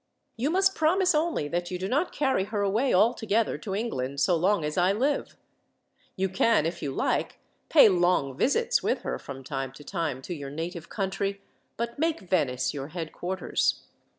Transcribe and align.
You 0.35 0.49
must 0.49 0.73
promise 0.73 1.13
only 1.13 1.47
that 1.49 1.69
you 1.69 1.77
do 1.77 1.87
not 1.87 2.11
carry 2.11 2.45
her 2.45 2.63
away 2.63 2.91
altogether 2.91 3.59
to 3.59 3.75
England, 3.75 4.19
so 4.19 4.35
long 4.35 4.63
as 4.65 4.75
I 4.75 4.91
live. 4.91 5.37
You 6.15 6.27
can, 6.27 6.65
if 6.65 6.81
you 6.81 6.91
like, 6.91 7.37
pay 7.69 7.87
long 7.87 8.35
visits 8.35 8.81
with 8.81 9.01
her 9.03 9.19
from 9.19 9.43
time 9.43 9.71
to 9.73 9.83
time 9.83 10.23
to 10.23 10.33
your 10.33 10.49
native 10.49 10.89
country, 10.89 11.39
but 11.77 11.99
make 11.99 12.21
Venice 12.21 12.73
your 12.73 12.87
headquarters. 12.87 13.83